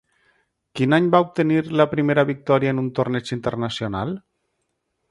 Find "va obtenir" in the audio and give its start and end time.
1.15-1.59